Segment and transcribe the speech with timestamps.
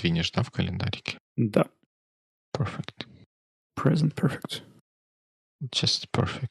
[0.00, 1.18] подвинешь, да, в календарике?
[1.36, 1.66] Да.
[2.56, 3.06] Perfect.
[3.78, 4.62] Present perfect.
[5.62, 6.48] Just perfect.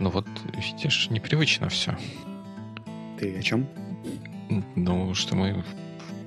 [0.00, 1.96] Ну вот, видишь, непривычно все.
[3.18, 3.68] Ты о чем?
[4.74, 5.64] Ну, что мы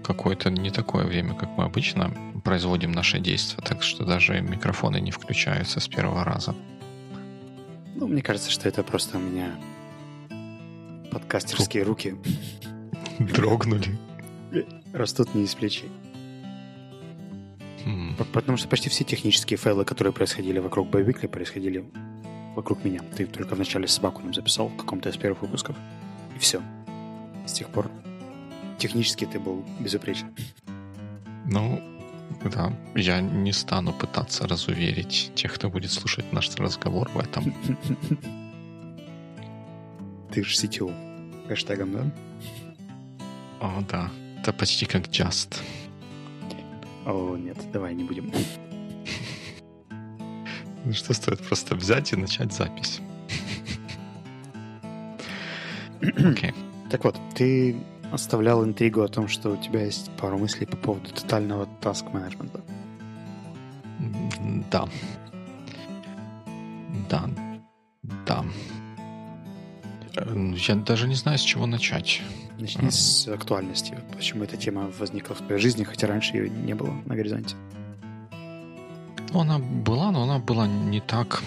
[0.04, 5.12] какое-то не такое время, как мы обычно производим наши действия, так что даже микрофоны не
[5.12, 6.56] включаются с первого раза.
[7.96, 9.56] Ну, мне кажется, что это просто у меня
[11.12, 12.16] подкастерские руки
[13.20, 13.98] Дрогнули.
[14.96, 15.90] Растут не из плечей.
[18.18, 21.86] П- Потому что почти все технические файлы, которые происходили вокруг Байвикли, происходили
[22.56, 23.02] вокруг меня.
[23.16, 25.76] Ты только вначале собаку нам записал в каком-то из первых выпусков.
[26.36, 26.62] И все.
[27.46, 27.92] С тех пор
[28.78, 30.34] технически ты был безупречен.
[31.46, 31.80] Ну,
[32.44, 37.54] да, я не стану пытаться разуверить тех, кто будет слушать наш разговор в этом.
[40.32, 40.92] Ты же CTO.
[41.48, 42.12] Хэштегом, да?
[43.62, 44.10] О, да,
[44.46, 45.60] это почти как Just.
[47.06, 48.32] О, нет, давай не будем.
[50.84, 53.02] Ну что стоит просто взять и начать запись.
[56.02, 56.54] Окей.
[56.92, 57.76] Так вот, ты
[58.12, 62.62] оставлял интригу о том, что у тебя есть пару мыслей по поводу тотального таск-менеджмента.
[64.70, 64.88] Да.
[67.10, 67.30] Да.
[68.28, 68.46] Да.
[70.18, 72.22] Э, Я даже не знаю, с чего начать.
[72.60, 72.92] Начни Мгм.
[72.92, 73.98] с актуальности.
[74.16, 77.56] Почему эта тема возникла в твоей жизни, хотя раньше ее не было на горизонте.
[79.34, 81.44] Ну, она была, но она была не так...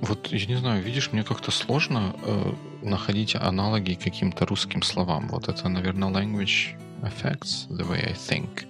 [0.00, 5.28] Вот, я не знаю, видишь, мне как-то сложно э, находить аналоги каким-то русским словам.
[5.28, 8.66] Вот это, наверное, language affects the way I think.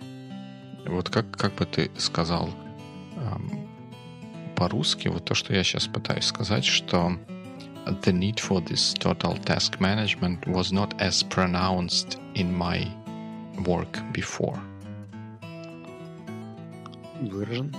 [0.86, 2.50] Вот как, как бы ты сказал
[3.16, 3.66] эм,
[4.56, 7.16] по-русски, вот то, что я сейчас пытаюсь сказать, что
[8.02, 12.86] the need for this total task management was not as pronounced in my
[13.64, 14.58] work before.
[17.20, 17.74] Выражен,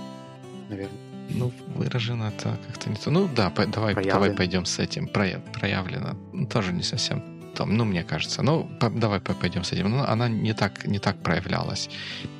[0.68, 0.98] наверное.
[1.30, 3.10] Ну, выражено это как-то не то.
[3.10, 4.14] Ну да, по- давай, Проявлено.
[4.20, 5.06] давай пойдем с этим.
[5.06, 6.16] Проя- проявлено.
[6.32, 7.22] Ну, тоже не совсем
[7.54, 8.42] то, ну, мне кажется.
[8.42, 9.90] Ну, по- давай по- пойдем с этим.
[9.90, 11.88] Ну, она не так, не так проявлялась.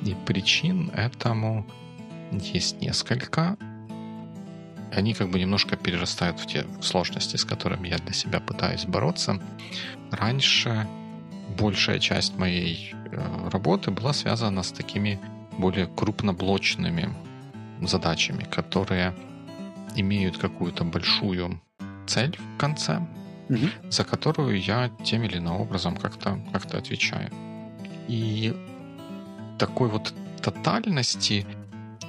[0.03, 1.65] И причин этому
[2.53, 3.57] есть несколько.
[4.95, 9.41] Они как бы немножко перерастают в те сложности, с которыми я для себя пытаюсь бороться.
[10.11, 10.87] Раньше
[11.59, 15.19] большая часть моей э, работы была связана с такими
[15.57, 17.13] более крупноблочными
[17.81, 19.13] задачами, которые
[19.95, 21.61] имеют какую-то большую
[22.07, 23.05] цель в конце,
[23.49, 23.69] Мгм.
[23.89, 27.29] за которую я тем или иным образом как-то как отвечаю.
[28.07, 28.55] И
[29.59, 31.45] такой вот тотальности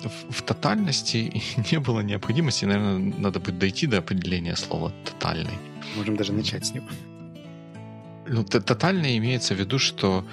[0.09, 5.59] в, тотальности не было необходимости, наверное, надо будет дойти до определения слова тотальный.
[5.97, 6.87] Можем даже начать с него.
[8.29, 10.25] Ну, т- тотально имеется в виду, что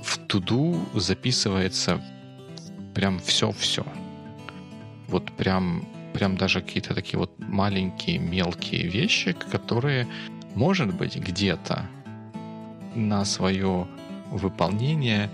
[0.00, 2.00] в туду записывается
[2.94, 3.84] прям все-все.
[5.08, 10.06] Вот прям, прям даже какие-то такие вот маленькие, мелкие вещи, которые,
[10.54, 11.86] может быть, где-то
[12.94, 13.86] на свое
[14.30, 15.30] выполнение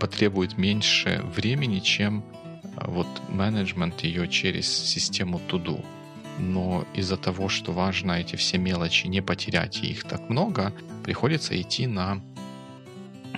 [0.00, 2.24] потребует меньше времени, чем
[2.76, 5.84] вот менеджмент ее через систему туду.
[6.38, 10.72] Но из-за того, что важно эти все мелочи не потерять, и их так много,
[11.04, 12.20] приходится идти на,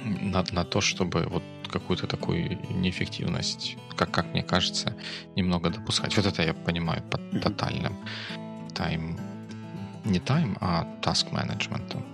[0.05, 4.95] на, на то, чтобы вот какую-то такую неэффективность, как, как мне кажется,
[5.34, 6.16] немного допускать.
[6.16, 7.97] Вот это я понимаю под тотальным
[8.75, 9.19] тайм,
[10.05, 12.05] не тайм, а task менеджментом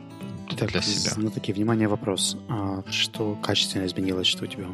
[0.56, 1.12] Так, для себя.
[1.16, 2.38] Ну, такие, внимание, вопрос.
[2.48, 4.66] А что качественно изменилось, что у тебя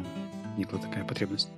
[0.45, 1.49] возникла такая потребность?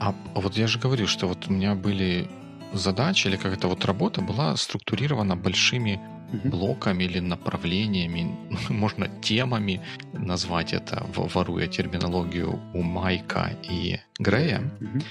[0.00, 2.28] А вот я же говорю, что вот у меня были
[2.72, 6.00] задачи или какая-то вот работа была структурирована большими
[6.32, 6.50] Мгм.
[6.50, 8.36] блоками или направлениями,
[8.68, 9.80] можно темами
[10.12, 14.60] назвать это, воруя терминологию у Майка и Грея.
[14.80, 15.02] Мгм.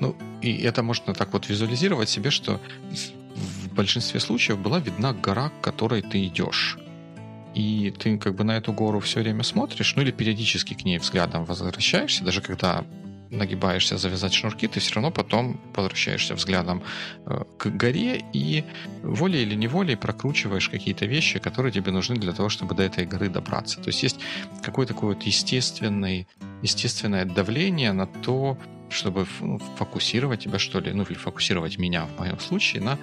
[0.00, 2.60] Ну, и это можно так вот визуализировать себе, что
[3.34, 6.78] в большинстве случаев была видна гора, к которой ты идешь.
[7.54, 10.98] И ты как бы на эту гору все время смотришь, ну или периодически к ней
[10.98, 12.84] взглядом возвращаешься, даже когда
[13.30, 16.82] нагибаешься завязать шнурки, ты все равно потом возвращаешься взглядом
[17.26, 18.64] э, к горе и
[19.02, 23.28] волей или неволей прокручиваешь какие-то вещи, которые тебе нужны для того, чтобы до этой горы
[23.28, 23.80] добраться.
[23.80, 24.20] То есть есть
[24.62, 26.26] какое-то такое вот естественный,
[26.62, 28.58] естественное давление на то,
[28.90, 32.98] чтобы ну, фокусировать тебя, что ли, ну или фокусировать меня в моем случае на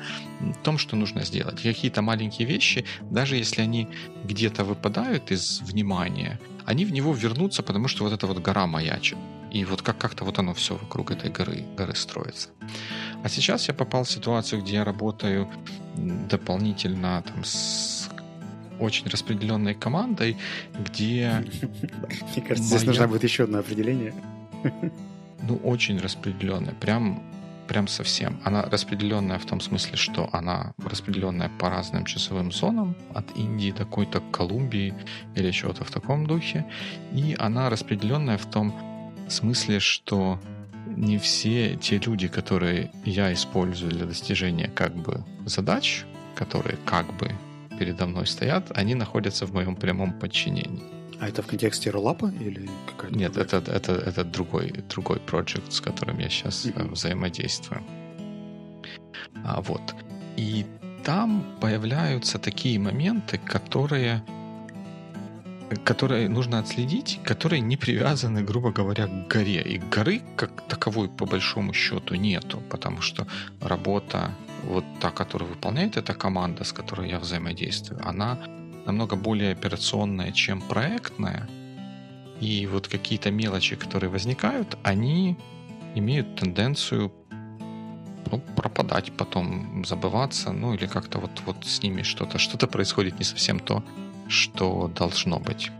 [0.63, 1.61] том, что нужно сделать.
[1.61, 3.87] Какие-то маленькие вещи, даже если они
[4.23, 9.17] где-то выпадают из внимания, они в него вернутся, потому что вот эта вот гора маячит.
[9.55, 12.49] И вот как- как-то вот оно все вокруг этой горы, горы строится.
[13.23, 15.49] А сейчас я попал в ситуацию, где я работаю
[16.29, 18.09] дополнительно там, с
[18.81, 20.35] очень распределенной командой,
[20.77, 21.31] где...
[22.35, 24.13] Мне кажется, здесь нужно будет еще одно определение.
[25.47, 26.73] Ну, очень распределенная.
[26.73, 27.23] Прям
[27.69, 28.39] прям совсем.
[28.43, 33.85] Она распределенная в том смысле, что она распределенная по разным часовым зонам, от Индии до
[33.85, 34.93] какой-то Колумбии
[35.35, 36.65] или чего-то в таком духе.
[37.13, 38.94] И она распределенная в том
[39.31, 40.39] смысле, что
[40.87, 46.05] не все те люди, которые я использую для достижения как бы задач,
[46.35, 47.31] которые как бы
[47.77, 50.83] передо мной стоят, они находятся в моем прямом подчинении.
[51.19, 53.17] А это в контексте роллапа или какая-то?
[53.17, 56.91] Нет, это, это, это другой, другой проект, с которым я сейчас mm-hmm.
[56.91, 57.81] взаимодействую.
[59.45, 59.95] А, вот.
[60.35, 60.65] И
[61.03, 64.23] там появляются такие моменты, которые
[65.83, 69.61] которые нужно отследить, которые не привязаны, грубо говоря, к горе.
[69.61, 73.27] И горы как таковой по большому счету нету, потому что
[73.61, 74.31] работа,
[74.63, 78.37] вот та, которую выполняет эта команда, с которой я взаимодействую, она
[78.85, 81.47] намного более операционная, чем проектная.
[82.41, 85.37] И вот какие-то мелочи, которые возникают, они
[85.95, 87.11] имеют тенденцию
[88.31, 93.25] ну, пропадать потом, забываться, ну или как-то вот, вот с ними что-то, что-то происходит не
[93.25, 93.83] совсем то,
[94.27, 95.71] что должно быть.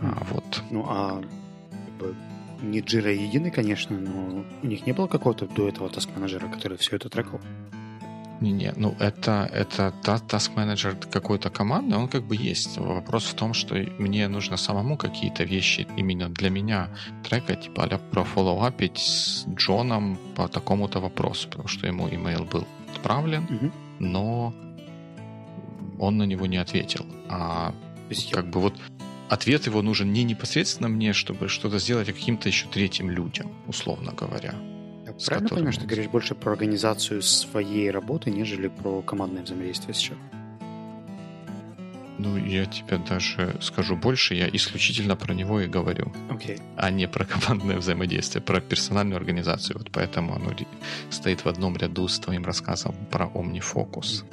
[0.00, 0.62] А, вот.
[0.70, 1.22] Ну а
[2.60, 6.96] не Jira единый, конечно, но у них не было какого-то до этого таск-менеджера, который все
[6.96, 7.40] это трекал?
[8.40, 12.78] Не-не, ну это, это task менеджер какой-то команды, он как бы есть.
[12.78, 16.88] Вопрос в том, что мне нужно самому какие-то вещи именно для меня
[17.24, 22.64] трекать, типа а профоллоуапить с Джоном по такому-то вопросу, потому что ему имейл был
[22.94, 23.72] отправлен, угу.
[23.98, 24.54] но
[25.98, 27.06] он на него не ответил.
[27.28, 27.74] А
[28.32, 28.74] как бы вот
[29.28, 34.12] ответ его нужен не непосредственно мне, чтобы что-то сделать, а каким-то еще третьим людям, условно
[34.12, 34.54] говоря.
[35.26, 40.16] Правильно понимаю, что ты говоришь больше про организацию своей работы, нежели про командное взаимодействие сейчас?
[42.18, 46.12] Ну, я тебе даже скажу больше, я исключительно про него и говорю.
[46.30, 46.60] Okay.
[46.76, 49.78] А не про командное взаимодействие, про персональную организацию.
[49.78, 50.52] Вот поэтому оно
[51.10, 54.24] стоит в одном ряду с твоим рассказом про OmniFocus.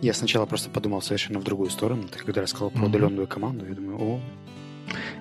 [0.00, 2.08] Я сначала просто подумал совершенно в другую сторону.
[2.08, 2.86] Ты когда рассказал про mm-hmm.
[2.86, 4.20] удаленную команду, я думаю, о,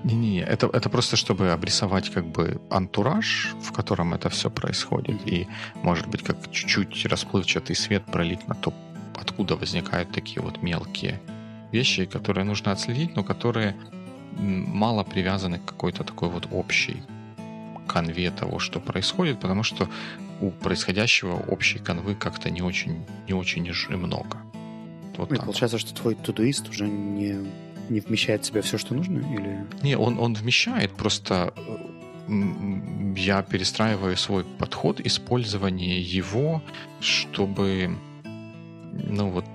[0.04, 5.28] не-не, это, это просто чтобы обрисовать как бы антураж, в котором это все происходит.
[5.28, 8.74] И, может быть, как чуть-чуть расплывчатый свет пролить на то,
[9.16, 11.20] откуда возникают такие вот мелкие
[11.72, 13.76] вещи, которые нужно отследить, но которые
[14.38, 17.04] мало привязаны к какой-то такой вот общей
[17.88, 19.90] конве того, что происходит, потому что
[20.42, 24.38] у происходящего общей конвы как-то не очень, не очень и много.
[25.20, 27.46] Вот ну, и получается, что твой тудуист уже не
[27.90, 29.20] не вмещает в себя все, что нужно?
[29.20, 29.66] Или...
[29.82, 31.54] Не, он, он вмещает, просто
[33.16, 36.62] я перестраиваю свой подход использования его,
[37.00, 37.98] чтобы
[38.94, 39.46] ну вот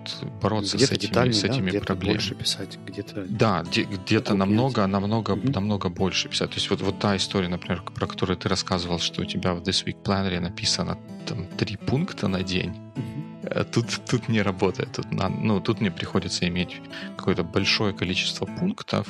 [0.43, 2.19] бороться где-то с этими, детальнее, с этими да, где-то проблемами.
[2.19, 3.27] больше писать, где-то...
[3.29, 5.53] Да, где, где-то намного, намного, mm-hmm.
[5.53, 6.51] намного больше писать.
[6.51, 9.63] То есть вот, вот та история, например, про которую ты рассказывал, что у тебя в
[9.63, 12.71] This Week Planner написано там три пункта на день.
[12.97, 13.34] Mm-hmm Э,
[13.73, 14.93] тут, тут не работает.
[14.93, 16.81] Тут, ну, тут мне приходится иметь
[17.17, 19.09] какое-то большое количество пунктов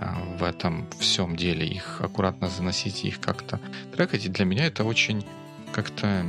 [0.00, 3.60] а, в этом всем деле, их аккуратно заносить, их как-то
[3.94, 4.26] трекать.
[4.26, 5.24] И для меня это очень
[5.72, 6.24] как-то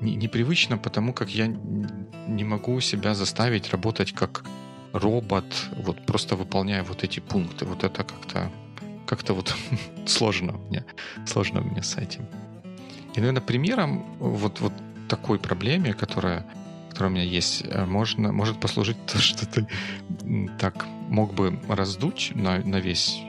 [0.00, 4.44] непривычно, потому как я не могу себя заставить работать как
[4.92, 5.44] робот,
[5.76, 7.64] вот просто выполняя вот эти пункты.
[7.64, 8.50] Вот это как-то
[9.06, 9.54] как-то вот
[10.06, 10.84] сложно мне,
[11.26, 12.26] сложно мне с этим.
[13.14, 14.72] И, наверное, примером вот, вот
[15.10, 16.46] такой проблеме, которая,
[16.88, 19.66] которая у меня есть, э, можно, может послужить то, что ты
[20.58, 23.20] так мог бы раздуть на, на весь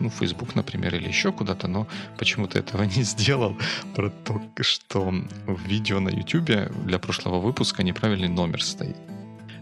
[0.00, 1.86] ну, Facebook, например, или еще куда-то, но
[2.18, 3.56] почему-то этого не сделал,
[3.94, 5.14] про то, что
[5.46, 8.96] в видео на YouTube для прошлого выпуска неправильный номер стоит.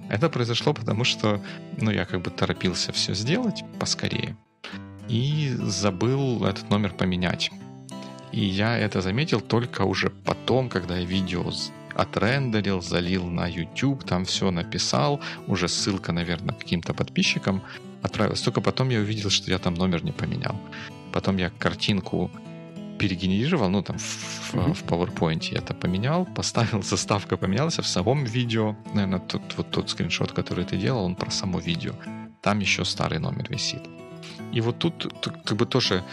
[0.08, 1.40] Это произошло потому, что
[1.78, 4.36] ну, я как бы торопился все сделать поскорее
[5.08, 7.50] и забыл этот номер поменять.
[8.32, 11.52] И я это заметил только уже потом, когда я видео
[11.94, 17.62] отрендерил, залил на YouTube, там все написал, уже ссылка, наверное, каким-то подписчикам
[18.02, 18.40] отправилась.
[18.40, 20.56] Только потом я увидел, что я там номер не поменял.
[21.12, 22.30] Потом я картинку
[22.98, 24.74] перегенерировал, ну там в, mm-hmm.
[24.74, 29.70] в PowerPoint я это поменял, поставил, заставка поменялась, а в самом видео, наверное, тот, вот
[29.70, 31.92] тот скриншот, который ты делал, он про само видео.
[32.40, 33.82] Там еще старый номер висит.
[34.52, 36.04] И вот тут, тут как бы тоже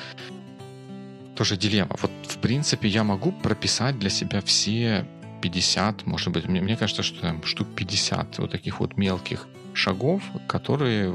[1.40, 1.96] тоже дилемма.
[2.02, 5.06] Вот, в принципе, я могу прописать для себя все
[5.42, 10.22] 50, может быть, мне, мне кажется, что там штук 50 вот таких вот мелких шагов,
[10.48, 11.14] которые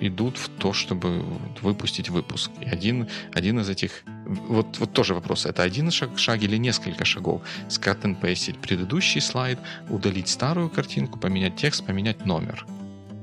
[0.00, 1.24] идут в то, чтобы
[1.62, 2.50] выпустить выпуск.
[2.60, 4.02] И один, один из этих...
[4.26, 5.46] Вот, вот тоже вопрос.
[5.46, 7.42] Это один шаг, шаг или несколько шагов?
[7.68, 9.58] Скат and пейстить предыдущий слайд,
[9.88, 12.66] удалить старую картинку, поменять текст, поменять номер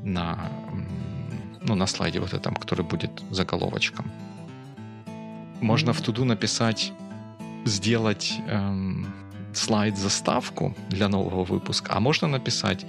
[0.03, 0.49] на,
[1.61, 4.05] ну, на слайде вот этом, который будет заголовочком.
[5.61, 6.91] Можно в туду написать,
[7.65, 9.07] сделать эм,
[9.53, 12.85] слайд-заставку для нового выпуска, а можно написать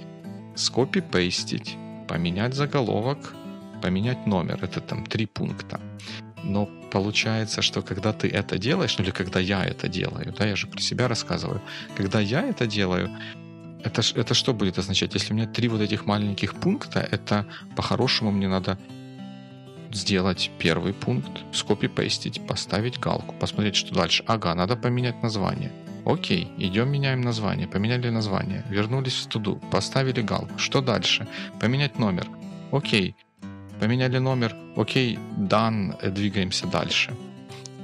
[0.55, 3.33] скопи-пейстить, поменять заголовок,
[3.81, 4.59] поменять номер.
[4.61, 5.79] Это там три пункта.
[6.43, 10.55] Но получается, что когда ты это делаешь, ну или когда я это делаю, да, я
[10.55, 11.61] же про себя рассказываю,
[11.95, 13.09] когда я это делаю,
[13.83, 15.13] это, это что будет означать?
[15.13, 17.45] Если у меня три вот этих маленьких пункта, это
[17.75, 18.77] по-хорошему мне надо
[19.91, 24.23] сделать первый пункт, скопи-пейстить, поставить галку, посмотреть, что дальше.
[24.27, 25.71] Ага, надо поменять название.
[26.05, 27.67] Окей, идем меняем название.
[27.67, 28.63] Поменяли название.
[28.69, 29.61] Вернулись в студу.
[29.71, 30.57] Поставили галку.
[30.57, 31.27] Что дальше?
[31.59, 32.27] Поменять номер.
[32.71, 33.15] Окей.
[33.79, 34.55] Поменяли номер.
[34.75, 37.13] Окей, дан, двигаемся дальше.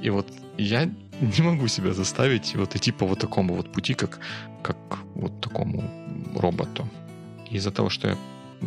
[0.02, 0.26] И вот
[0.58, 4.18] я не могу себя заставить вот идти по вот такому вот пути, как,
[4.62, 4.76] как
[5.14, 5.82] вот такому
[6.34, 6.88] роботу.
[7.50, 8.16] Из-за того, что я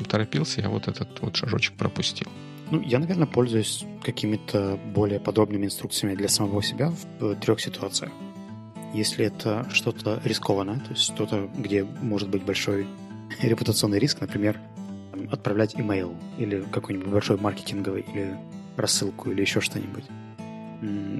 [0.07, 2.27] торопился, я вот этот вот шажочек пропустил.
[2.71, 8.11] Ну, я, наверное, пользуюсь какими-то более подробными инструкциями для самого себя в трех ситуациях.
[8.93, 12.87] Если это что-то рискованное, то есть что-то, где может быть большой
[13.41, 14.59] репутационный риск, например,
[15.31, 18.37] отправлять имейл или какой-нибудь большой маркетинговый или
[18.77, 20.05] рассылку или еще что-нибудь.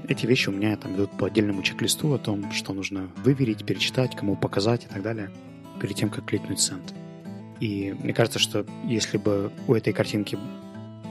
[0.08, 4.16] Эти вещи у меня там идут по отдельному чек-листу о том, что нужно выверить, перечитать,
[4.16, 5.30] кому показать и так далее,
[5.80, 6.94] перед тем, как кликнуть send.
[7.60, 10.38] И мне кажется, что если бы у этой картинки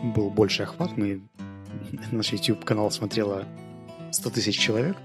[0.04, 1.22] был больше охват, мы
[2.12, 3.46] наш YouTube-канал смотрело
[4.12, 4.98] 100 тысяч человек,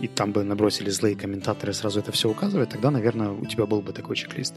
[0.00, 3.82] и там бы набросили злые комментаторы сразу это все указывать, тогда, наверное, у тебя был
[3.82, 4.54] бы такой чек-лист.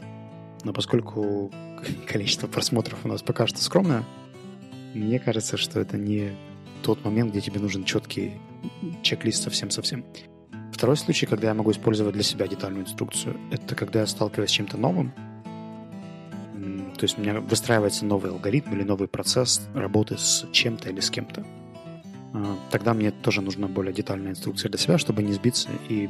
[0.64, 1.50] Но поскольку
[2.06, 4.04] количество просмотров у нас пока что скромное,
[4.94, 6.32] мне кажется, что это не
[6.82, 8.34] тот момент, где тебе нужен четкий
[9.02, 10.04] чек-лист совсем-совсем.
[10.72, 14.52] Второй случай, когда я могу использовать для себя детальную инструкцию, это когда я сталкиваюсь с
[14.52, 15.12] чем-то новым,
[17.02, 21.10] то есть у меня выстраивается новый алгоритм или новый процесс работы с чем-то или с
[21.10, 21.44] кем-то.
[22.32, 26.08] А, тогда мне тоже нужна более детальная инструкция для себя, чтобы не сбиться и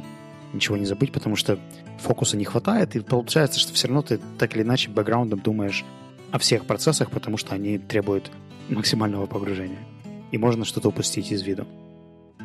[0.53, 1.57] ничего не забыть, потому что
[1.97, 5.83] фокуса не хватает, и получается, что все равно ты так или иначе бэкграундом думаешь
[6.29, 8.29] о всех процессах, потому что они требуют
[8.69, 9.79] максимального погружения.
[10.31, 11.65] И можно что-то упустить из виду.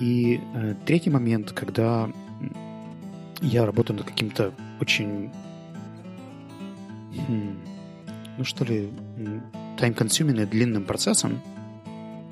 [0.01, 2.11] И э, третий момент, когда
[3.43, 5.31] я работаю над каким-то очень,
[7.15, 7.68] хм,
[8.39, 8.89] ну что ли,
[9.77, 11.41] time-consuming длинным процессом,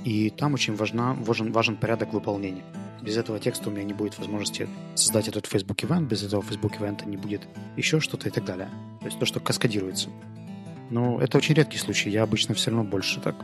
[0.04, 2.62] и там очень важна, важен, важен порядок выполнения.
[3.02, 6.76] Без этого текста у меня не будет возможности создать этот Facebook event, без этого Facebook
[6.76, 7.42] event не будет
[7.76, 8.68] еще что-то и так далее.
[9.00, 10.08] То есть то, что каскадируется.
[10.90, 12.10] Но это очень редкий случай.
[12.10, 13.34] Я обычно все равно больше так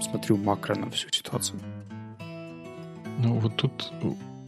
[0.00, 1.60] смотрю макро на всю ситуацию.
[3.18, 3.92] Ну вот тут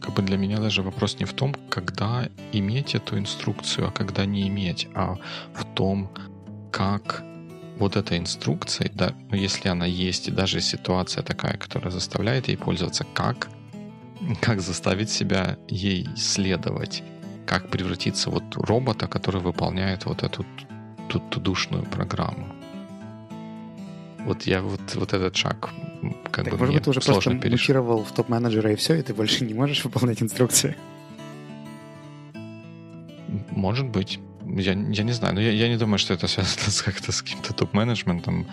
[0.01, 4.25] как бы для меня даже вопрос не в том, когда иметь эту инструкцию, а когда
[4.25, 5.17] не иметь, а
[5.53, 6.09] в том,
[6.71, 7.23] как
[7.77, 12.57] вот эта инструкция, да, ну, если она есть, и даже ситуация такая, которая заставляет ей
[12.57, 13.49] пользоваться, как,
[14.41, 17.03] как заставить себя ей следовать,
[17.45, 20.45] как превратиться вот в робота, который выполняет вот эту
[21.09, 22.47] тут душную программу.
[24.25, 25.69] Вот я вот, вот этот шаг
[26.31, 29.01] как так, бы может мне ты уже сложно просто мутировал в топ-менеджера и все, и
[29.01, 30.75] ты больше не можешь выполнять инструкции?
[33.51, 34.19] Может быть
[34.61, 37.21] я, я не знаю, но я, я не думаю, что это связано с как-то с
[37.21, 38.45] каким-то топ-менеджментом.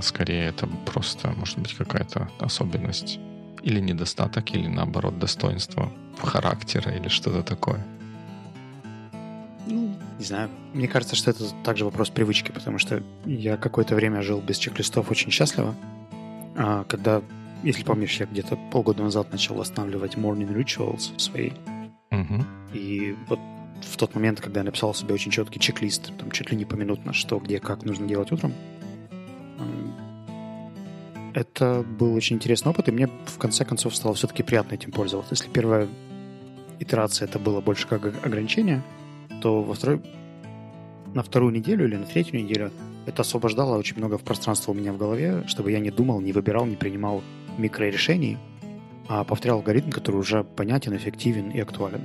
[0.00, 3.18] Скорее, это просто, может быть, какая-то особенность
[3.62, 5.90] или недостаток, или наоборот, достоинство
[6.22, 7.84] характера или что-то такое.
[9.66, 10.50] Ну, не знаю.
[10.74, 15.10] Мне кажется, что это также вопрос привычки, потому что я какое-то время жил без чек-листов
[15.10, 15.74] очень счастливо.
[16.56, 17.22] А когда,
[17.62, 21.52] если помнишь, я где-то полгода назад начал восстанавливать morning rituals свои.
[22.10, 22.44] Угу.
[22.74, 23.38] И вот
[23.82, 27.12] в тот момент, когда я написал себе очень четкий чек-лист, там чуть ли не поминутно,
[27.12, 28.52] что, где, как нужно делать утром,
[31.34, 35.34] это был очень интересный опыт, и мне в конце концов стало все-таки приятно этим пользоваться.
[35.34, 35.88] Если первая
[36.78, 38.82] итерация это было больше как ограничение,
[39.42, 40.00] то во второй,
[41.12, 42.70] на вторую неделю или на третью неделю
[43.06, 46.66] это освобождало очень много пространства у меня в голове, чтобы я не думал, не выбирал,
[46.66, 47.22] не принимал
[47.58, 48.38] микрорешений,
[49.08, 52.04] а повторял алгоритм, который уже понятен, эффективен и актуален.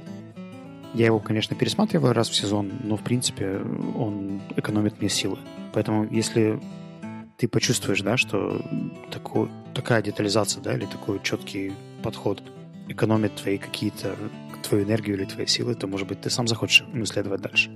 [0.93, 3.61] Я его, конечно, пересматриваю раз в сезон, но, в принципе,
[3.95, 5.37] он экономит мне силы.
[5.73, 6.59] Поэтому, если
[7.37, 8.61] ты почувствуешь, да, что
[9.11, 12.43] такой, такая детализация, да, или такой четкий подход
[12.87, 14.15] экономит твои какие-то,
[14.67, 17.69] твою энергию или твои силы, то, может быть, ты сам захочешь исследовать дальше.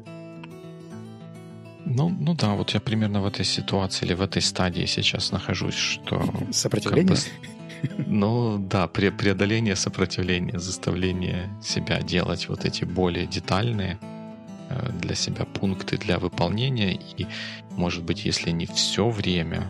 [1.85, 5.75] Ну, ну да, вот я примерно в этой ситуации или в этой стадии сейчас нахожусь,
[5.75, 6.33] что...
[6.51, 7.15] Сопротивление?
[7.15, 7.52] Как бы,
[8.07, 13.99] ну да, пре преодоление сопротивления, заставление себя делать вот эти более детальные
[14.69, 16.99] э, для себя пункты для выполнения.
[17.17, 17.27] И,
[17.71, 19.69] может быть, если не все время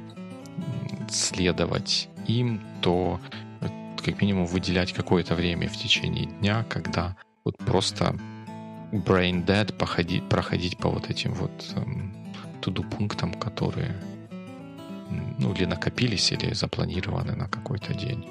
[1.10, 3.20] следовать им, то
[3.62, 3.68] э,
[4.04, 8.16] как минимум выделять какое-то время в течение дня, когда вот просто
[8.92, 12.14] brain dead походить, проходить по вот этим вот эм,
[12.62, 13.96] туду пунктам, которые
[15.10, 18.28] ну, или накопились, или запланированы на какой-то день.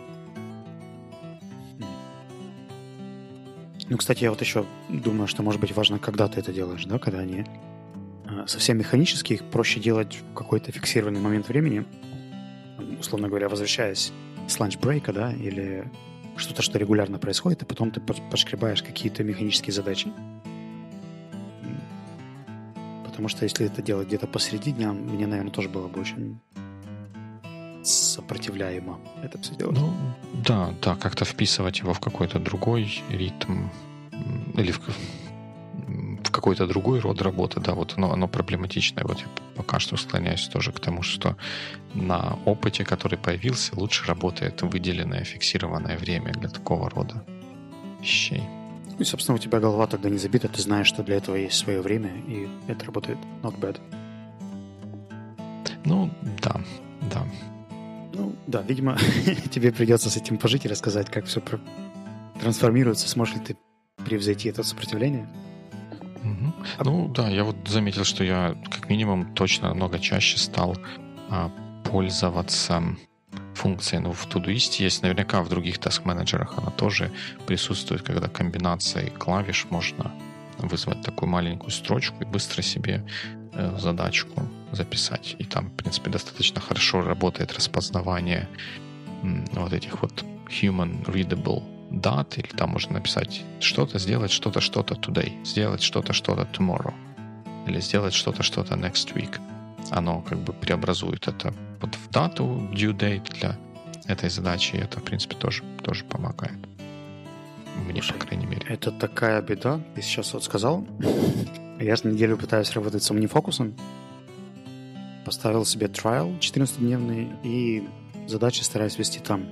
[3.89, 6.99] Ну, кстати, я вот еще думаю, что может быть важно, когда ты это делаешь, да,
[6.99, 7.45] когда они
[8.25, 11.85] э, совсем механически, их проще делать в какой-то фиксированный момент времени,
[12.99, 14.13] условно говоря, возвращаясь
[14.49, 15.91] с lunch break а, да, или
[16.37, 20.11] что-то, что регулярно происходит, и потом ты подскребаешь какие-то механические задачи.
[23.05, 26.41] Потому что если это делать где-то посреди дня, мне, наверное, тоже было бы очень
[27.83, 29.79] сопротивляемо это все делать.
[29.79, 29.93] Ну,
[30.33, 33.69] да, да, как-то вписывать его в какой-то другой ритм
[34.55, 34.81] или в,
[36.25, 39.05] в какой-то другой род работы, да, вот оно, оно проблематичное.
[39.05, 41.37] Вот я пока что склоняюсь тоже к тому, что
[41.95, 47.25] на опыте, который появился, лучше работает выделенное фиксированное время для такого рода
[48.01, 48.43] вещей.
[48.99, 51.81] И, собственно, у тебя голова тогда не забита, ты знаешь, что для этого есть свое
[51.81, 53.81] время, и это работает not bad.
[55.85, 56.11] Ну,
[56.43, 56.61] да,
[57.11, 57.27] да.
[58.15, 58.99] Ну, да, видимо,
[59.51, 61.43] тебе придется с этим пожить и рассказать, как все
[62.41, 63.09] трансформируется.
[63.09, 63.57] Сможешь ли ты
[64.05, 65.29] превзойти это сопротивление?
[66.25, 66.53] Угу.
[66.79, 66.85] А...
[66.85, 70.77] Ну, да, я вот заметил, что я как минимум точно много чаще стал
[71.31, 71.51] а,
[71.85, 72.83] пользоваться
[73.55, 77.13] функция, ну, в Todoist есть, наверняка в других task-менеджерах она тоже
[77.47, 80.11] присутствует, когда комбинацией клавиш можно
[80.59, 83.05] вызвать такую маленькую строчку и быстро себе
[83.79, 84.43] задачку
[84.73, 85.37] записать.
[85.39, 88.49] И там, в принципе, достаточно хорошо работает распознавание
[89.53, 95.45] вот этих вот human readable дат, или там можно написать что-то, сделать что-то, что-то today,
[95.45, 96.95] сделать что-то, что-то tomorrow,
[97.67, 99.39] или сделать что-то, что-то next week
[99.91, 103.57] оно как бы преобразует это вот в дату due date для
[104.07, 106.57] этой задачи, и это, в принципе, тоже, тоже помогает.
[107.87, 108.67] Мне, Слушай, по крайней мере.
[108.69, 109.81] Это такая беда.
[109.95, 110.87] Ты сейчас вот сказал.
[111.83, 113.75] Я с неделю пытаюсь работать с OmniFocus.
[115.25, 117.89] Поставил себе trial 14-дневный и
[118.29, 119.49] задачи стараюсь вести там.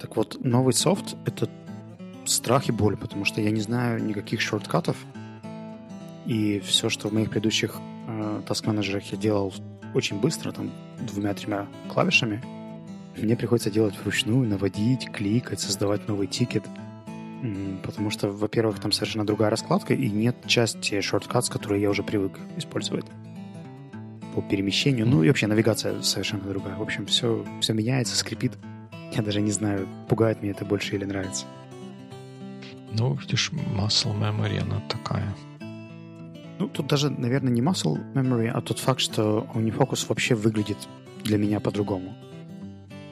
[0.00, 1.50] Так вот, новый софт— это
[2.24, 4.96] страх и боль, потому что я не знаю никаких шорткатов,
[6.24, 9.52] и все, что в моих предыдущих э, task-менеджерах я делал
[9.94, 10.70] очень быстро, там,
[11.06, 12.42] двумя-тремя клавишами,
[13.14, 16.64] мне приходится делать вручную, наводить, кликать, создавать новый тикет.
[17.82, 22.38] Потому что, во-первых, там совершенно другая раскладка, и нет части шорткат, которые я уже привык
[22.56, 23.04] использовать
[24.34, 25.06] по перемещению.
[25.06, 26.76] Ну и вообще навигация совершенно другая.
[26.76, 28.52] В общем, все, все меняется, скрипит.
[29.12, 31.44] Я даже не знаю, пугает меня это больше или нравится.
[32.92, 35.34] Ну, видишь, muscle memory, она такая.
[36.58, 40.78] Ну, тут даже, наверное, не muscle memory, а тот факт, что OmniFocus вообще выглядит
[41.24, 42.14] для меня по-другому.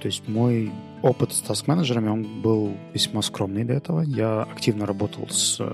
[0.02, 4.00] То есть мой опыт с task-менеджерами, он был весьма скромный для этого.
[4.00, 5.72] Я активно работал с э,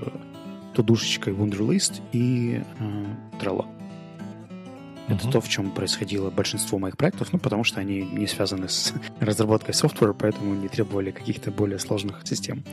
[0.75, 3.05] тудушечкой Wunderlist и э,
[3.41, 3.65] Trello.
[3.65, 5.15] Uh-huh.
[5.15, 8.93] Это то, в чем происходило большинство моих проектов, ну, потому что они не связаны с
[9.19, 12.63] разработкой софтвера, поэтому не требовали каких-то более сложных систем.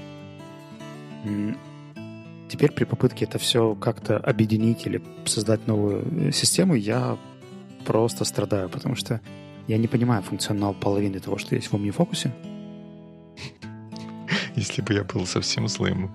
[2.50, 7.16] Теперь при попытке это все как-то объединить или создать новую э, систему, я
[7.86, 9.22] просто страдаю, потому что
[9.68, 12.30] я не понимаю функционал половины того, что есть в OmniFocus.
[14.56, 16.10] Если бы я был совсем злым,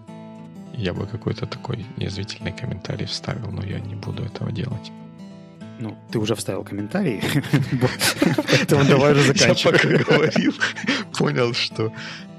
[0.73, 4.91] я бы какой-то такой язвительный комментарий вставил, но я не буду этого делать.
[5.79, 7.21] Ну, ты уже вставил комментарий,
[8.51, 9.73] поэтому давай уже заканчивай.
[9.73, 10.53] Я пока говорил,
[11.17, 11.91] понял, что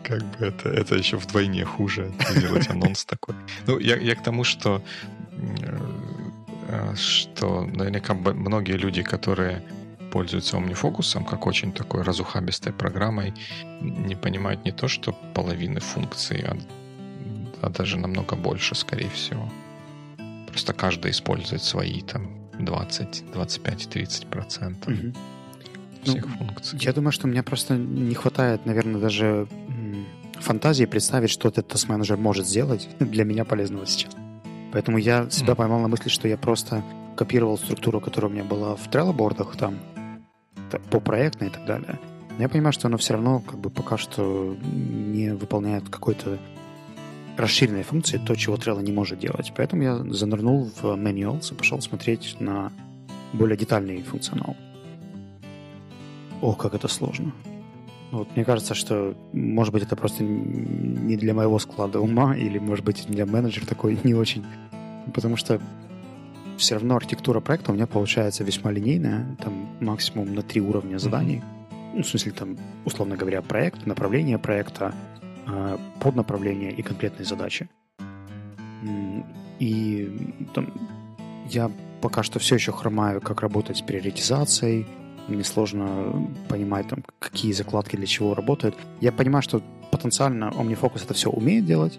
[0.05, 3.35] как бы это, это еще вдвойне хуже делать анонс такой.
[3.66, 4.83] Ну, я, я к тому, что,
[6.68, 9.62] э, что наверняка многие люди, которые
[10.12, 13.35] пользуются OmniFocus как очень такой разухабистой программой,
[13.81, 16.57] не понимают не то, что половины функций, а,
[17.62, 19.48] а даже намного больше, скорее всего.
[20.46, 24.92] Просто каждый использует свои там 20, 25, 30 процентов.
[24.92, 25.12] Угу
[26.05, 26.79] всех ну, функций.
[26.83, 29.46] Я думаю, что мне просто не хватает, наверное, даже
[30.35, 34.12] фантазии представить, что этот тест-менеджер может сделать для меня полезного сейчас.
[34.72, 36.83] Поэтому я себя поймал на мысли, что я просто
[37.16, 39.79] копировал структуру, которая у меня была в Trello-бордах там,
[40.91, 41.99] по проектной и так далее.
[42.31, 46.38] Но я понимаю, что оно все равно как бы пока что не выполняет какой-то
[47.37, 49.53] расширенной функции, то, чего Trello не может делать.
[49.57, 52.73] Поэтому я занырнул в manuals и пошел смотреть на
[53.33, 54.57] более детальный функционал.
[56.41, 57.33] О, как это сложно.
[58.11, 62.85] Вот, мне кажется, что, может быть, это просто не для моего склада ума, или, может
[62.85, 64.45] быть, для менеджера такой не очень.
[65.15, 65.61] Потому что
[66.57, 71.43] все равно архитектура проекта у меня получается весьма линейная, там максимум на три уровня заданий.
[71.95, 74.95] Ну, в смысле, там, условно говоря, проект, направление проекта,
[75.47, 77.69] а, поднаправление и конкретные задачи.
[79.59, 80.11] И
[80.55, 80.73] там,
[81.51, 84.87] я пока что все еще хромаю, как работать с приоритизацией,
[85.29, 88.77] мне сложно понимать, там, какие закладки для чего работают.
[89.01, 89.62] Я понимаю, что
[89.93, 91.99] потенциально OmniFocus это все умеет делать,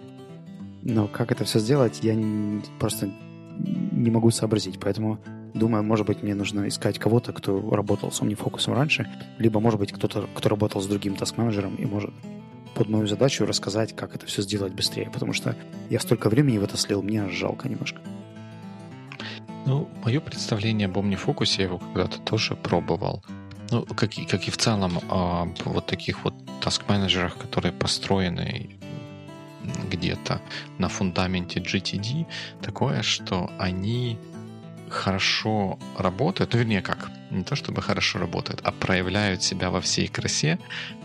[0.82, 2.14] но как это все сделать, я
[2.78, 3.10] просто
[3.58, 4.78] не могу сообразить.
[4.80, 5.18] Поэтому
[5.54, 9.92] думаю, может быть, мне нужно искать кого-то, кто работал с OmniFocus раньше, либо, может быть,
[9.92, 12.10] кто-то, кто работал с другим task-менеджером и может
[12.74, 15.56] под мою задачу рассказать, как это все сделать быстрее, потому что
[15.90, 18.00] я столько времени в это слил, мне жалко немножко.
[19.66, 23.24] Ну, мое представление об OmniFocus, я его когда-то тоже пробовал.
[23.70, 28.76] Ну, как как и в целом о вот таких вот таск-менеджерах, которые построены
[29.90, 30.40] где-то
[30.78, 32.26] на фундаменте GTD,
[32.62, 34.18] такое, что они
[34.90, 40.06] хорошо работают, ну, вернее, как, не то чтобы хорошо работают, а проявляют себя во всей
[40.06, 40.58] красе,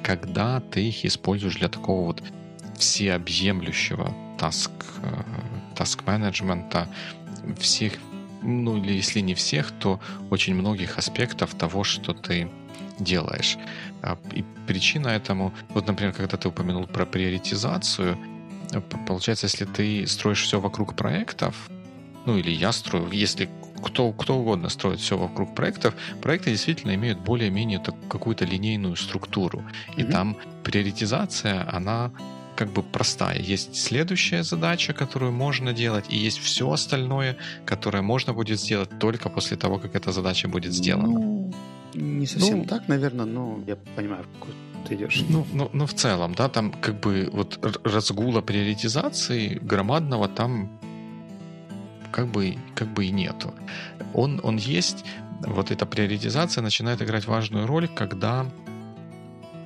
[0.04, 2.24] когда ты их используешь для такого вот
[2.78, 5.24] всеобъемлющего таск, э,
[5.76, 6.88] таск-менеджмента,
[7.58, 7.94] всех
[8.42, 12.50] ну или если не всех, то очень многих аспектов того, что ты
[13.00, 13.58] делаешь.
[14.02, 18.18] А, и причина этому, вот, например, когда ты упомянул про приоритизацию,
[19.08, 21.70] получается, если ты строишь все вокруг проектов,
[22.26, 23.50] ну или я строю, если
[23.84, 29.64] кто, кто угодно строит все вокруг проектов, проекты действительно имеют более-менее какую-то линейную структуру.
[29.98, 30.12] И mm-hmm.
[30.12, 32.12] там приоритизация, она
[32.56, 33.40] как бы простая.
[33.40, 39.30] Есть следующая задача, которую можно делать, и есть все остальное, которое можно будет сделать только
[39.30, 41.20] после того, как эта задача будет сделана.
[41.20, 41.54] Ну,
[41.94, 45.24] не совсем ну, так, наверное, но я понимаю, в ты идешь.
[45.30, 50.70] Ну, ну, ну, в целом, да, там как бы вот разгула приоритизации громадного там
[52.12, 53.54] как бы, как бы и нету.
[54.14, 55.06] Он, он есть,
[55.42, 58.46] вот эта приоритизация начинает играть важную роль, когда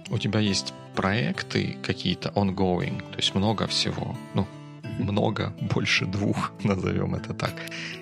[0.10, 4.45] у тебя есть проекты какие-то ongoing, то есть много всего, ну,
[4.99, 7.53] много, больше двух, назовем это так.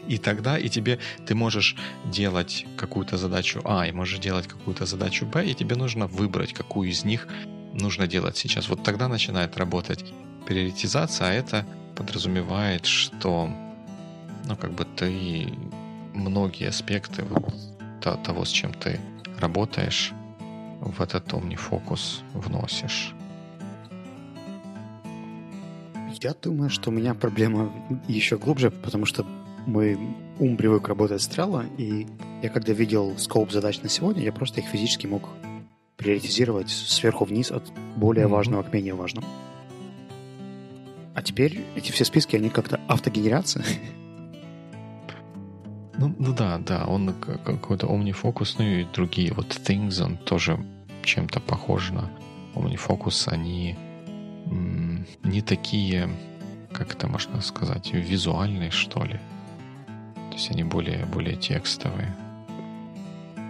[0.07, 1.75] И тогда и тебе ты можешь
[2.05, 6.89] делать какую-то задачу А, и можешь делать какую-то задачу Б, и тебе нужно выбрать, какую
[6.89, 7.27] из них
[7.73, 8.69] нужно делать сейчас.
[8.69, 10.13] Вот тогда начинает работать
[10.45, 13.49] приоритизация, а это подразумевает, что
[14.47, 15.47] ну, как бы ты
[16.13, 17.53] многие аспекты вот
[18.23, 18.99] того, с чем ты
[19.39, 20.11] работаешь,
[20.81, 23.13] в этот OmniFocus вносишь?
[26.19, 27.71] Я думаю, что у меня проблема
[28.07, 29.25] еще глубже, потому что
[29.65, 29.97] мой
[30.39, 32.07] ум привык работать с Trello, и
[32.41, 35.29] я когда видел скоп задач на сегодня, я просто их физически мог
[35.97, 38.29] приоритизировать сверху вниз от более mm-hmm.
[38.29, 39.27] важного к менее важному.
[41.13, 43.63] А теперь эти все списки, они как-то автогенерация.
[45.97, 50.57] Ну, ну да, да, он какой-то OmniFocus, ну и другие вот Things, он тоже
[51.03, 52.09] чем-то похож на
[52.55, 53.29] OmniFocus.
[53.29, 53.77] Они
[55.23, 56.09] не такие,
[56.71, 59.19] как это можно сказать, визуальные, что ли.
[60.29, 62.15] То есть они более, более текстовые.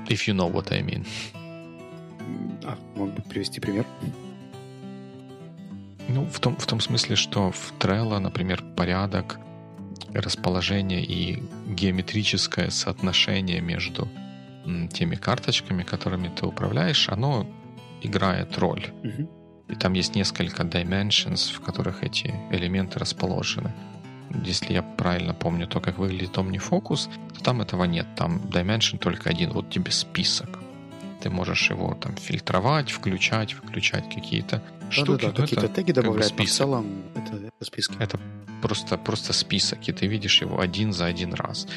[0.07, 1.05] If you know what I mean.
[2.63, 3.85] А, мог бы привести пример?
[6.09, 9.39] Ну, в том, в том смысле, что в Trello, например, порядок
[10.13, 14.09] расположение и геометрическое соотношение между
[14.91, 17.47] теми карточками, которыми ты управляешь, оно
[18.01, 18.91] играет роль.
[19.03, 19.40] Угу.
[19.71, 23.71] И там есть несколько dimensions, в которых эти элементы расположены.
[24.45, 28.07] Если я правильно помню то, как выглядит OmniFocus, то там этого нет.
[28.15, 29.51] Там dimension только один.
[29.51, 30.59] Вот тебе список.
[31.21, 35.25] Ты можешь его там фильтровать, включать, выключать какие-то да, штуки.
[35.25, 37.95] Да, да, какие-то теги добавлять, как бы в целом это, это списки.
[37.99, 38.19] Это
[38.61, 41.67] просто, просто список, и ты видишь его один за один раз.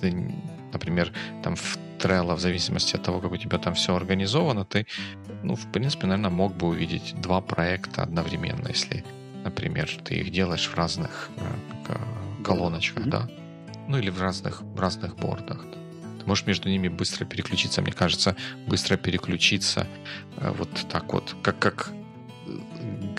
[0.00, 0.34] Ты,
[0.76, 1.12] например,
[1.42, 4.86] там в Trello, в зависимости от того, как у тебя там все организовано, ты,
[5.42, 9.04] ну, в принципе, наверное, мог бы увидеть два проекта одновременно, если,
[9.44, 11.30] например, ты их делаешь в разных
[11.88, 11.96] э,
[12.44, 13.10] колоночках, mm-hmm.
[13.10, 13.28] да,
[13.88, 15.64] ну или в разных, в разных бордах.
[16.20, 17.82] Ты можешь между ними быстро переключиться.
[17.82, 18.36] Мне кажется,
[18.66, 19.86] быстро переключиться
[20.36, 21.92] э, вот так вот, как, как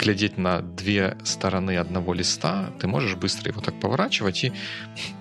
[0.07, 4.53] глядеть на две стороны одного листа, ты можешь быстро его так поворачивать и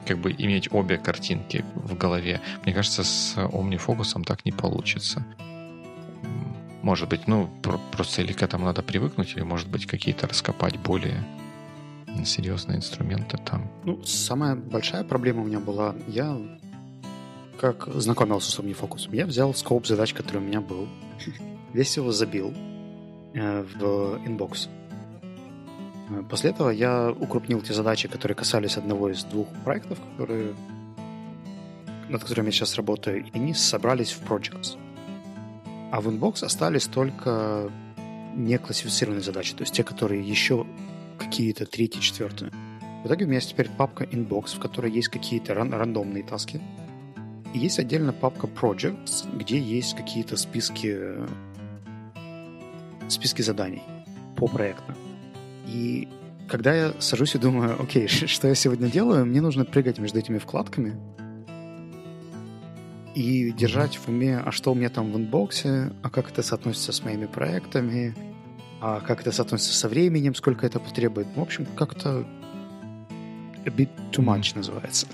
[0.06, 2.40] как бы иметь обе картинки в голове.
[2.64, 5.26] Мне кажется, с OmniFocus так не получится.
[6.82, 7.50] Может быть, ну,
[7.90, 11.24] просто или к этому надо привыкнуть, или, может быть, какие-то раскопать более
[12.24, 13.68] серьезные инструменты там.
[13.84, 16.38] Ну, самая большая проблема у меня была, я
[17.60, 19.08] как знакомился с OmniFocus?
[19.12, 20.86] Я взял скоп задач, который у меня был,
[21.72, 22.54] весь его забил
[23.36, 24.68] в inbox.
[26.10, 30.54] Э, после этого я укрупнил те задачи, которые касались одного из двух проектов, которые,
[32.08, 34.76] над которыми я сейчас работаю, и они собрались в projects.
[35.92, 37.70] А в inbox остались только
[38.34, 40.66] неклассифицированные задачи, то есть те, которые еще
[41.18, 42.50] какие-то третьи, четвертые.
[43.02, 46.60] В итоге у меня есть теперь папка inbox, в которой есть какие-то ран- рандомные таски.
[47.54, 50.98] И есть отдельно папка projects, где есть какие-то списки
[53.08, 53.82] списки заданий
[54.36, 54.94] по проекту.
[55.66, 56.08] И
[56.48, 60.38] когда я сажусь и думаю, окей, что я сегодня делаю, мне нужно прыгать между этими
[60.38, 60.96] вкладками
[63.14, 66.92] и держать в уме, а что у меня там в инбоксе, а как это соотносится
[66.92, 68.14] с моими проектами,
[68.80, 71.26] а как это соотносится со временем, сколько это потребует.
[71.34, 72.26] В общем, как-то
[73.64, 75.06] a bit too much называется.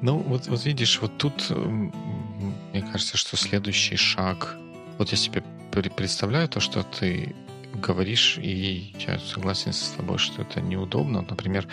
[0.00, 4.56] Ну, вот, вот видишь, вот тут мне кажется, что следующий шаг...
[4.98, 5.42] Вот я себе
[5.82, 7.34] представляю то, что ты
[7.74, 11.24] говоришь, и я согласен с тобой, что это неудобно.
[11.28, 11.66] Например,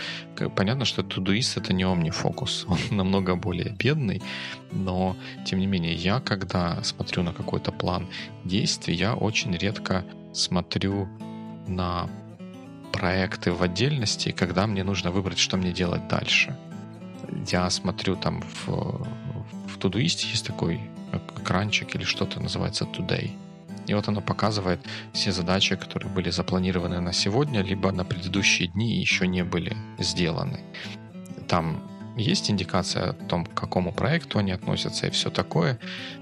[0.56, 4.22] понятно, что Todoist— это не OmniFocus, он намного более бедный,
[4.72, 8.08] но, тем не менее, я, когда смотрю на какой-то план
[8.44, 11.08] действий, я очень редко смотрю
[11.68, 12.10] на
[12.92, 16.56] проекты в отдельности, когда мне нужно выбрать, что мне делать дальше.
[17.52, 19.08] Я смотрю там в,
[19.68, 20.82] в Todoist есть такой
[21.38, 23.32] экранчик или что-то называется Today—
[23.88, 24.80] и вот оно показывает
[25.14, 29.76] все задачи, которые были запланированы на сегодня, либо на предыдущие дни и еще не были
[30.00, 30.60] сделаны.
[31.48, 31.82] Там
[32.16, 35.80] есть индикация о том, к какому проекту они относятся и все такое,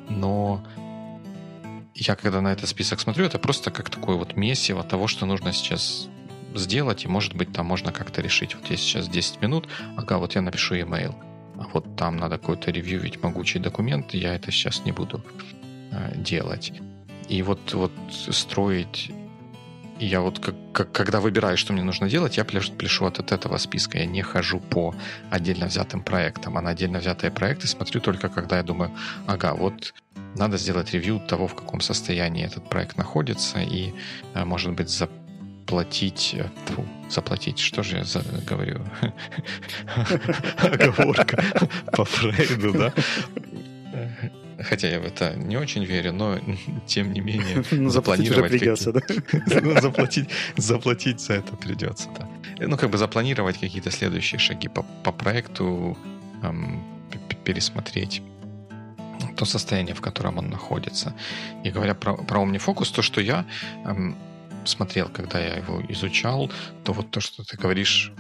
[0.10, 0.64] но
[1.94, 5.54] я когда на этот список смотрю, это просто как такое вот месиво того, что нужно
[5.54, 6.08] сейчас
[6.56, 8.56] сделать, и может быть там можно как-то решить.
[8.56, 11.14] Вот есть сейчас 10 минут, ага, вот я напишу email,
[11.58, 15.22] а вот там надо какой-то ревьювить могучий документ, я это сейчас не буду
[15.92, 16.74] э, делать.
[17.32, 19.12] И вот, вот строить...
[20.00, 23.32] Я вот как, как, когда выбираю, что мне нужно делать, я пляшу, пляшу от, от
[23.32, 24.00] этого списка.
[24.00, 24.94] Я не хожу по
[25.30, 28.92] отдельно взятым проектам, а на отдельно взятые проекты смотрю только когда я думаю,
[29.28, 29.94] ага, вот
[30.36, 33.94] надо сделать ревью того, в каком состоянии этот проект находится, и,
[34.34, 36.36] э, может быть, заплатить...
[36.38, 38.82] Э, фу, заплатить, что же я за, говорю?
[40.58, 41.44] Оговорка
[41.94, 42.94] по Фрейду, да?
[44.64, 46.40] Хотя я в это не очень верю, но
[46.88, 49.02] тем не менее ну, запланировать придется, да?
[49.62, 52.28] ну, заплатить, заплатить за это придется, да.
[52.60, 55.98] Ну, как бы запланировать какие-то следующие шаги по, по проекту,
[56.44, 56.84] эм,
[57.44, 58.22] пересмотреть
[59.36, 61.14] то состояние, в котором он находится.
[61.64, 63.46] И говоря про, про OmniFocus, то, что я
[63.86, 64.16] эм,
[64.66, 66.52] смотрел, когда я его изучал,
[66.84, 68.12] то вот то, что ты говоришь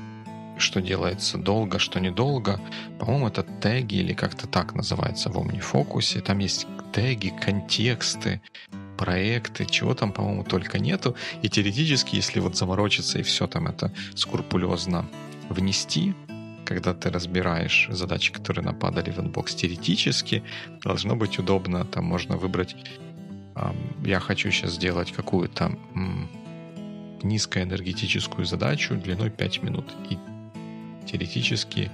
[0.58, 2.60] что делается долго, что недолго.
[3.00, 6.22] По-моему, это теги или как-то так называется в OmniFocus.
[6.22, 8.42] Там есть теги, контексты,
[8.98, 11.16] проекты, чего там, по-моему, только нету.
[11.42, 15.08] И теоретически, если вот заморочиться и все там это скрупулезно
[15.50, 16.14] внести,
[16.66, 20.44] когда ты разбираешь задачи, которые нападали в inbox, теоретически
[20.84, 21.84] должно быть удобно.
[21.86, 22.76] Там можно выбрать,
[24.06, 25.78] я хочу сейчас сделать какую-то
[27.24, 29.86] низкоэнергетическую задачу длиной 5 минут.
[30.10, 30.18] И
[31.06, 31.92] теоретически,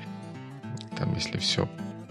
[0.98, 1.68] там, если все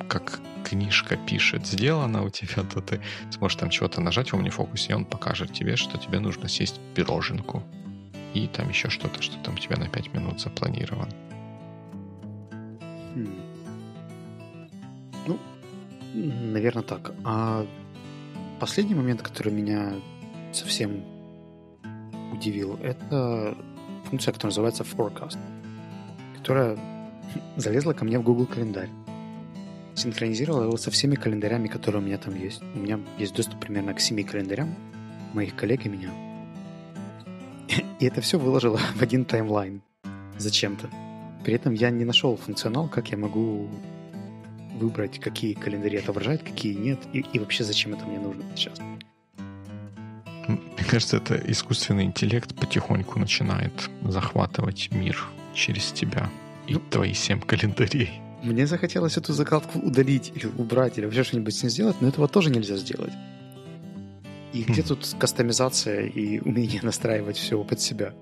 [0.09, 4.95] как книжка пишет, сделано у тебя, то ты сможешь там чего-то нажать в OmniFocus, и
[4.95, 7.63] он покажет тебе, что тебе нужно съесть пироженку.
[8.35, 11.13] И там еще что-то, что там у тебя на 5 минут запланировано.
[13.15, 13.41] Хм.
[15.27, 15.39] Ну,
[16.15, 17.13] наверное, так.
[17.25, 17.67] А
[18.61, 19.95] последний момент, который меня
[20.53, 21.05] совсем
[22.33, 23.57] удивил, это
[24.11, 25.39] функция, которая называется Forecast
[26.47, 26.79] которая
[27.57, 28.89] залезла ко мне в Google календарь.
[29.97, 32.63] Синхронизировала его со всеми календарями, которые у меня там есть.
[32.77, 34.73] У меня есть доступ примерно к семи календарям
[35.35, 36.13] моих коллег и меня.
[37.99, 39.83] И это все выложила в один таймлайн.
[40.39, 40.89] Зачем-то.
[41.45, 43.69] При этом я не нашел функционал, как я могу
[44.79, 48.79] выбрать, какие календари отображать, какие нет, и, и вообще зачем это мне нужно сейчас.
[50.47, 55.27] Мне кажется, это искусственный интеллект потихоньку начинает захватывать мир
[55.57, 56.31] через тебя
[56.67, 58.21] и ну, твои семь календарей.
[58.43, 62.29] Мне захотелось эту закладку удалить или убрать, или вообще что-нибудь с ней сделать, но этого
[62.29, 63.13] тоже нельзя сделать.
[64.53, 64.87] И где хм.
[64.87, 68.15] тут кастомизация и умение настраивать все под себя?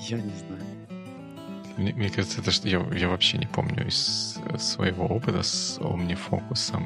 [0.00, 0.62] Я не знаю.
[1.76, 6.82] Мне, мне кажется, это что я, я вообще не помню из своего опыта с OmniFocus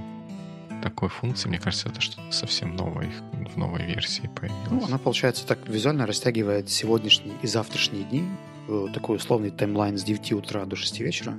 [0.82, 1.48] такой функции.
[1.48, 3.10] Мне кажется, это что-то совсем новое
[3.54, 4.70] в новой версии появилось.
[4.70, 8.53] Ну, она, получается, так визуально растягивает сегодняшние и завтрашние дни Э,
[8.92, 11.36] такой условный таймлайн с 9 утра до 6 вечера.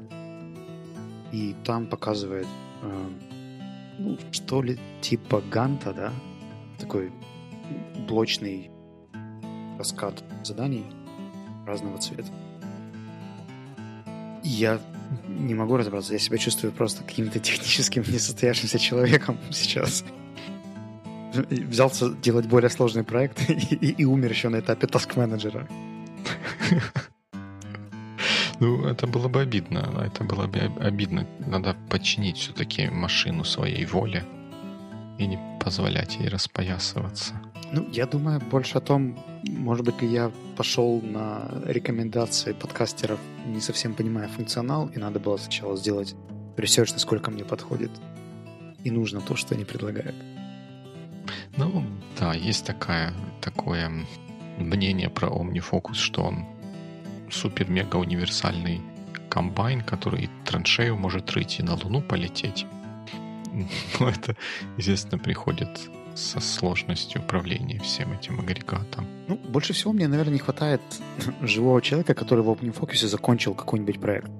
[1.31, 2.47] И там показывает,
[2.83, 3.07] э,
[3.99, 6.13] ну, что ли, типа Ганта, да?
[6.79, 7.11] Такой
[8.07, 8.71] блочный
[9.77, 10.85] раскад заданий
[11.65, 12.31] разного цвета.
[14.43, 14.79] Я
[15.27, 16.13] не могу разобраться.
[16.13, 20.05] Я себя чувствую просто каким-то техническим несостоявшимся человеком сейчас.
[21.33, 25.67] Взялся делать более сложный проект и, и, и умер еще на этапе таск-менеджера.
[28.65, 30.03] Ну, это было бы обидно.
[30.03, 31.27] Это было бы обидно.
[31.45, 34.23] Надо подчинить все-таки машину своей воле
[35.19, 37.33] и не позволять ей распоясываться.
[37.71, 43.61] Ну, я думаю больше о том, может быть ли я пошел на рекомендации подкастеров, не
[43.61, 46.15] совсем понимая функционал, и надо было сначала сделать
[46.57, 47.91] research, насколько мне подходит
[48.83, 50.15] и нужно то, что они предлагают.
[51.55, 51.83] Ну,
[52.19, 53.91] да, есть такая, такое
[54.57, 56.45] мнение про OmniFocus, что он
[57.29, 58.81] супер-мега универсальный
[59.29, 62.65] комбайн, который траншею может рыть и на Луну полететь.
[63.99, 64.35] Но это,
[64.77, 69.05] естественно, приходит со сложностью управления всем этим агрегатом.
[69.27, 70.81] Ну, больше всего мне, наверное, не хватает
[71.41, 74.31] живого человека, который в OpenFocus закончил какой-нибудь проект.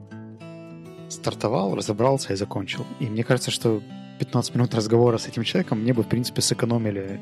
[1.10, 2.86] Стартовал, разобрался и закончил.
[3.00, 3.82] И мне кажется, что
[4.20, 7.20] 15 минут разговора с этим человеком мне бы, в принципе, сэкономили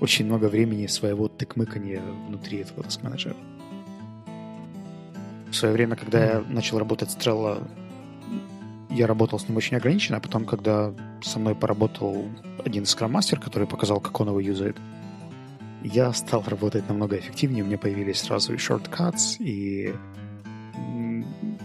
[0.00, 3.36] очень много времени своего тыкмыкания внутри этого task менеджера.
[5.50, 7.66] В свое время, когда я начал работать с Trello,
[8.90, 12.26] я работал с ним очень ограниченно, а потом, когда со мной поработал
[12.64, 14.76] один скрам-мастер, который показал, как он его юзает,
[15.82, 17.64] я стал работать намного эффективнее.
[17.64, 19.94] У меня появились сразу и shortcuts, и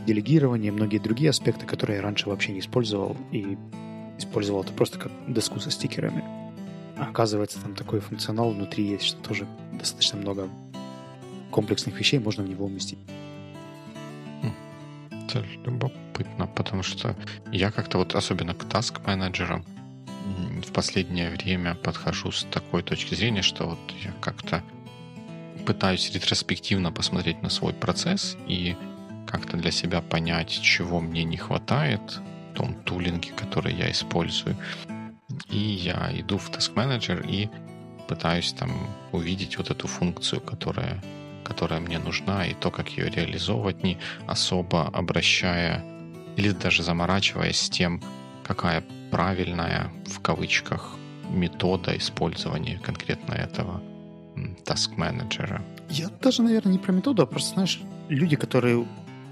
[0.06, 3.58] делегирование, и многие другие аспекты, которые я раньше вообще не использовал, и
[4.18, 6.24] использовал это просто как доску со стикерами.
[6.98, 10.48] А оказывается, там такой функционал внутри есть, что тоже достаточно много
[11.52, 13.00] комплексных вещей можно в него уместить
[15.34, 17.16] это любопытно, потому что
[17.52, 19.66] я как-то вот особенно к таск-менеджерам
[20.66, 24.64] в последнее время подхожу с такой точки зрения, что вот я как-то
[25.66, 28.76] пытаюсь ретроспективно посмотреть на свой процесс и
[29.28, 34.56] как-то для себя понять, чего мне не хватает в том тулинге, который я использую.
[35.50, 37.50] И я иду в Task Manager и
[38.08, 38.72] пытаюсь там
[39.12, 41.02] увидеть вот эту функцию, которая
[41.44, 45.84] которая мне нужна, и то, как ее реализовывать, не особо обращая
[46.36, 48.02] или даже заморачиваясь с тем,
[48.44, 50.98] какая правильная, в кавычках,
[51.30, 53.82] метода использования конкретно этого
[54.66, 55.62] task менеджера.
[55.90, 58.86] Я даже, наверное, не про методу, а просто, знаешь, люди, которые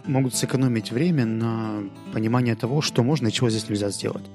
[0.06, 4.26] могут сэкономить время на понимание того, что можно и чего здесь нельзя сделать.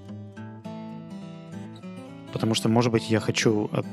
[2.32, 3.86] Потому что, может быть, я хочу от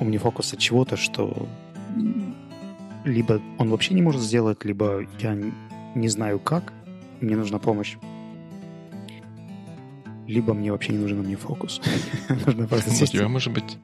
[0.00, 1.48] OmniFocus чего-то, что
[3.04, 5.38] либо он вообще не может сделать, либо я
[5.94, 6.72] не знаю как,
[7.20, 7.96] мне нужна помощь.
[10.26, 11.82] Либо мне вообще не нужен мне фокус.
[12.46, 13.04] Нужно просто.
[13.04, 13.76] У тебя, может быть,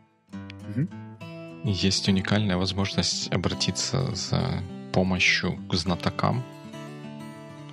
[1.65, 6.43] есть уникальная возможность обратиться за помощью к знатокам.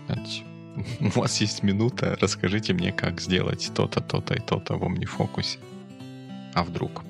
[0.99, 5.59] У вас есть минута, расскажите мне, как сделать то-то, то-то и то-то в OmniFocus.
[6.53, 7.03] А вдруг?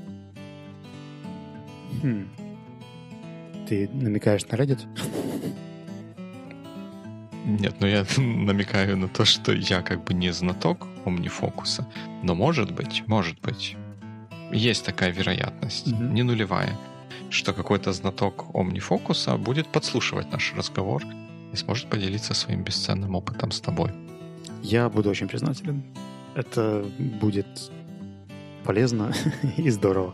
[2.04, 2.28] Хм.
[3.68, 4.80] Ты намекаешь на Reddit?
[7.46, 11.86] Нет, ну я намекаю на то, что я как бы не знаток омнифокуса,
[12.24, 13.76] но может быть, может быть,
[14.52, 16.14] есть такая вероятность, mm-hmm.
[16.14, 16.78] не нулевая,
[17.30, 21.04] что какой-то знаток омнифокуса будет подслушивать наш разговор
[21.54, 23.92] и сможет поделиться своим бесценным опытом с тобой.
[24.64, 25.84] Я буду очень признателен.
[26.36, 27.72] Это будет
[28.64, 29.14] полезно
[29.58, 30.14] и здорово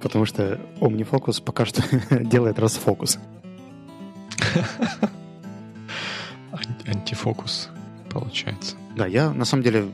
[0.00, 1.82] потому что OmniFocus пока что
[2.24, 3.18] делает расфокус.
[6.86, 7.68] Антифокус,
[8.10, 8.76] получается.
[8.96, 9.92] Да, я на самом деле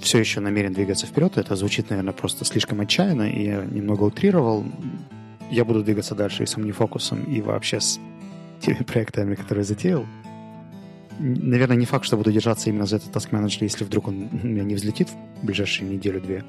[0.00, 1.36] все еще намерен двигаться вперед.
[1.36, 4.64] Это звучит, наверное, просто слишком отчаянно, и я немного утрировал.
[5.50, 7.98] Я буду двигаться дальше и с OmniFocus, и вообще с
[8.60, 10.06] теми проектами, которые затеял.
[11.18, 14.46] Наверное, не факт, что буду держаться именно за этот Task Manager, если вдруг он у
[14.46, 15.08] меня не взлетит
[15.42, 16.44] в ближайшие неделю-две.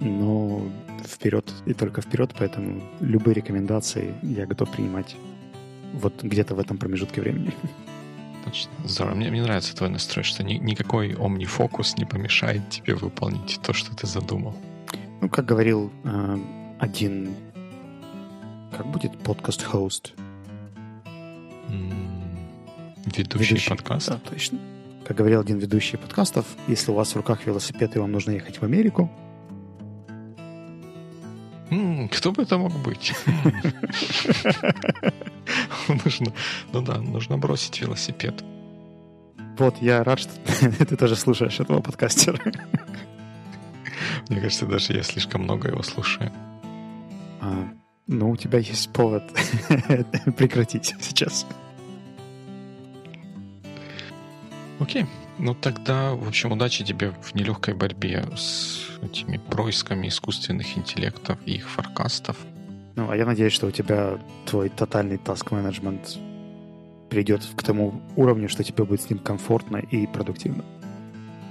[0.00, 0.62] Но
[1.04, 5.16] вперед и только вперед, поэтому любые рекомендации я готов принимать
[5.92, 7.52] вот где-то в этом промежутке времени.
[8.44, 8.70] Точно.
[8.84, 9.14] Здорово.
[9.14, 13.94] Мне, мне нравится твой настрой, что ни, никакой омнифокус не помешает тебе выполнить то, что
[13.96, 14.54] ты задумал.
[15.20, 16.38] Ну, как говорил э,
[16.78, 17.34] один...
[18.76, 20.14] Как будет подкаст-хост?
[23.04, 24.08] Ведущий, ведущий подкаст?
[24.08, 24.58] Да, точно.
[25.06, 28.60] Как говорил один ведущий подкастов, если у вас в руках велосипед и вам нужно ехать
[28.60, 29.10] в Америку,
[32.10, 33.14] кто бы это мог быть?
[35.88, 36.32] нужно,
[36.72, 38.44] ну да, нужно бросить велосипед.
[39.58, 40.32] Вот, я рад, что
[40.86, 42.40] ты тоже слушаешь этого подкастера.
[44.28, 46.32] Мне кажется, даже я слишком много его слушаю.
[47.40, 47.68] А,
[48.06, 49.22] ну, у тебя есть повод
[50.36, 51.46] прекратить сейчас.
[54.80, 55.06] Окей.
[55.38, 61.54] Ну тогда, в общем, удачи тебе в нелегкой борьбе с этими происками искусственных интеллектов и
[61.54, 62.36] их форкастов.
[62.96, 66.18] Ну, а я надеюсь, что у тебя твой тотальный таск-менеджмент
[67.10, 70.64] придет к тому уровню, что тебе будет с ним комфортно и продуктивно.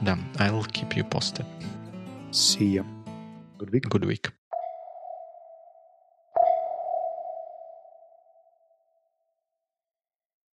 [0.02, 1.46] Да, I'll keep you posted.
[2.32, 2.86] See you.
[3.60, 3.84] Good week.
[3.90, 4.43] Good week.